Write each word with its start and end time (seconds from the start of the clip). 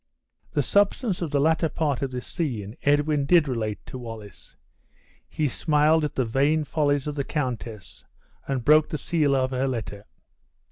The 0.53 0.63
substance 0.63 1.21
of 1.21 1.29
the 1.29 1.39
latter 1.39 1.69
part 1.69 2.01
of 2.01 2.09
this 2.09 2.25
scene 2.25 2.75
Edwin 2.81 3.27
did 3.27 3.47
relate 3.47 3.85
to 3.85 3.99
Wallace. 3.99 4.55
He 5.29 5.47
smiled 5.47 6.03
at 6.03 6.15
the 6.15 6.25
vain 6.25 6.63
follies 6.63 7.05
of 7.05 7.13
the 7.13 7.23
countess, 7.23 8.03
and 8.47 8.65
broke 8.65 8.89
the 8.89 8.97
seal 8.97 9.35
of 9.35 9.51
her 9.51 9.67
letter. 9.67 10.05